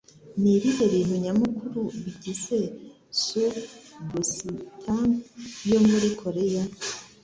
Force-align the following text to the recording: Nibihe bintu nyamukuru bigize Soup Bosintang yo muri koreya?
Nibihe 0.41 0.83
bintu 0.93 1.15
nyamukuru 1.23 1.81
bigize 2.03 2.59
Soup 3.21 3.55
Bosintang 4.09 5.11
yo 5.71 5.79
muri 5.87 6.07
koreya? 6.21 6.63